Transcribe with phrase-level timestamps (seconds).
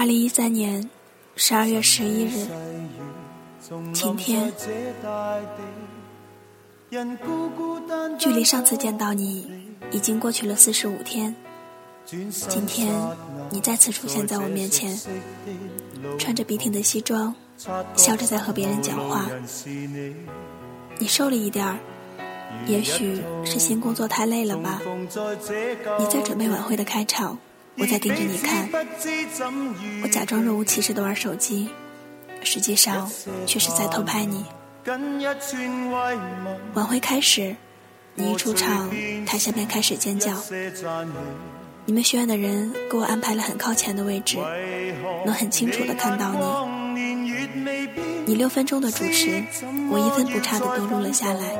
[0.00, 0.88] 二零一三年
[1.36, 2.46] 十二月十一日，
[3.92, 4.50] 晴天。
[8.18, 9.46] 距离上次见到你
[9.90, 11.36] 已经过去了四十五天，
[12.06, 12.90] 今天
[13.50, 14.98] 你再次出现在我面前，
[16.18, 17.34] 穿着笔挺的西装，
[17.94, 19.28] 笑着在和别人讲话。
[20.98, 21.78] 你瘦了一点儿，
[22.66, 24.80] 也许是新工作太累了吧？
[25.98, 27.36] 你在准备晚会的开场。
[27.80, 28.68] 我在盯着你看，
[30.02, 31.70] 我假装若无其事的玩手机，
[32.42, 33.10] 实际上
[33.46, 34.44] 却是在偷拍你。
[36.74, 37.56] 晚会开始，
[38.14, 38.90] 你一出场，
[39.24, 40.36] 台下便开始尖叫。
[41.86, 44.36] 你们学院的人给我安排了很靠前的位置，
[45.24, 47.00] 能很清楚的看到你。
[48.26, 49.42] 你六分钟的主持，
[49.90, 51.56] 我一分不差的都录了下来。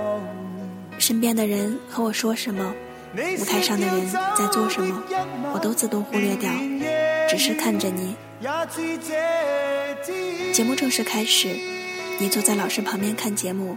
[0.98, 2.74] 身边的人和我说什么？
[3.12, 5.02] 舞台上的人在做什么，
[5.52, 6.50] 我都自动忽略掉，
[7.28, 8.14] 只是看着你。
[10.52, 11.48] 节目正式开始，
[12.18, 13.76] 你坐在老师旁边看节目，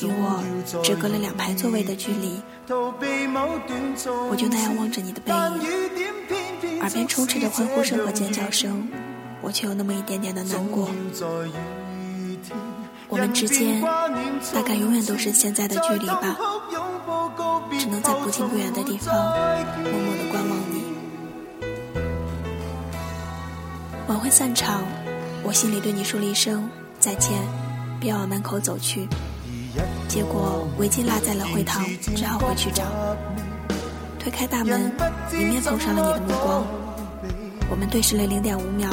[0.00, 0.42] 与我
[0.82, 2.40] 只隔了两排座位的距离。
[2.68, 8.88] 我就那样望着你的背影，耳边充斥着欢呼声和尖叫声，
[9.40, 10.90] 我却有那么一点点的难过。
[13.08, 13.80] 我们之间
[14.52, 16.36] 大概永远都是现在的距离吧。
[17.76, 19.14] 只能在不近不远的地方
[19.82, 20.84] 默默的观望你。
[24.06, 24.84] 晚会散场，
[25.42, 27.32] 我心里对你说了一声再见，
[28.00, 29.08] 便往门口走去。
[30.08, 31.84] 结果围巾落在了会堂，
[32.16, 32.84] 只好回去找。
[34.18, 34.92] 推开大门，
[35.32, 36.64] 迎面碰上了你的目光。
[37.70, 38.88] 我们对视了零点五秒，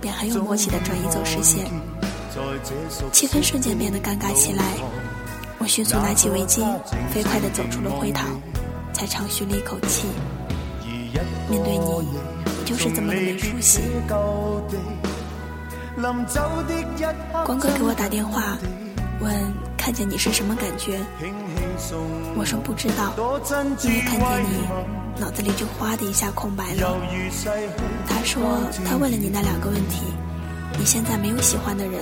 [0.00, 1.66] 便很有默契的转移走视线，
[3.12, 4.64] 气氛瞬间变得尴尬起来。
[5.68, 6.64] 迅速拿起围巾，
[7.10, 8.26] 飞快地走出了会堂，
[8.92, 10.08] 才长吁了一口气。
[11.50, 13.80] 面对你，我就是这么的没出息。
[17.44, 18.56] 光哥给我打电话，
[19.20, 19.30] 问
[19.76, 20.98] 看见你是什么感觉。
[22.34, 23.12] 我说不知道，
[23.84, 26.96] 因为看见你，脑子里就哗的一下空白了。
[28.08, 28.42] 他说
[28.86, 30.02] 他问了你那两个问题，
[30.78, 32.00] 你现在没有喜欢的人，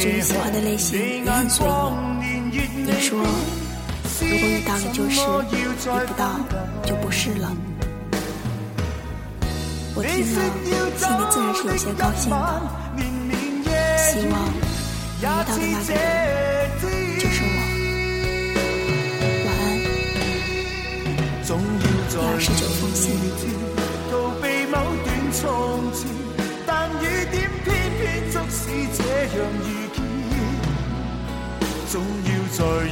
[0.00, 1.70] 至于喜欢的类型也很随意。
[2.56, 3.18] 你说，
[4.20, 5.20] 如果遇到了就是，
[5.52, 5.84] 遇不
[6.16, 6.40] 到
[6.84, 7.52] 就不是了。
[9.94, 10.40] 我听了，
[10.96, 12.36] 心里自然是有些高兴的。
[13.98, 14.34] 希望
[15.20, 15.96] 遇到的那个人
[17.18, 17.58] 就是我。
[19.44, 19.64] 晚安。
[22.08, 23.04] 第二十九封信。
[32.56, 32.88] 在雨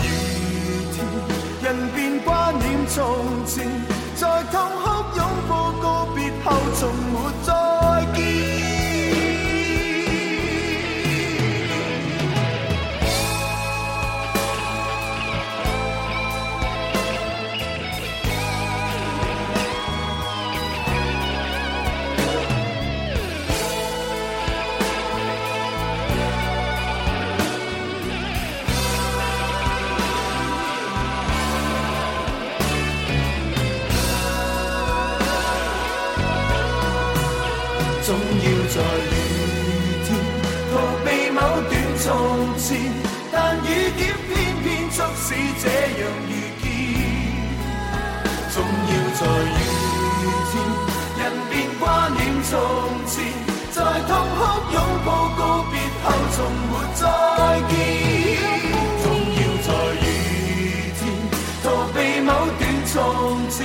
[0.92, 1.06] 天，
[1.62, 3.66] 人便挂念从前，
[4.14, 7.63] 在痛哭拥抱告别后，从没再
[38.04, 38.20] 总要
[38.68, 38.76] 在
[39.08, 39.16] 雨
[40.04, 40.06] 天
[40.70, 40.72] 逃
[41.06, 42.06] 避某段从
[42.58, 42.76] 前，
[43.32, 43.66] 但雨
[43.96, 44.32] 点偏
[44.62, 45.32] 偏促使
[45.62, 46.64] 这样遇见。
[48.52, 49.56] 总要在雨
[50.52, 50.52] 天，
[51.18, 52.52] 人便挂念从
[53.06, 53.14] 前，
[53.72, 54.38] 在痛哭
[54.74, 54.76] 拥
[55.06, 55.40] 抱告
[55.72, 56.38] 别后，从
[56.68, 57.02] 没再
[57.70, 57.72] 见。
[59.02, 59.68] 总要在
[60.04, 60.04] 雨
[61.00, 61.00] 天
[61.62, 62.28] 逃避某
[62.58, 62.94] 段从
[63.48, 63.56] 前，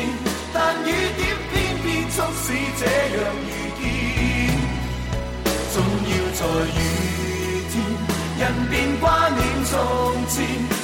[0.53, 1.21] 但雨点
[1.51, 2.47] 偏偏促使
[2.79, 3.51] 这样遇
[3.83, 3.99] 见。
[6.59, 6.72] 在雨
[7.72, 7.81] 天，
[8.38, 10.78] 人便挂念从前。